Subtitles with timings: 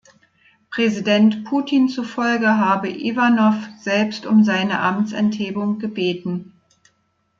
[0.71, 6.53] Präsident Putin zufolge habe Iwanow selbst um seine Amtsenthebung gebeten.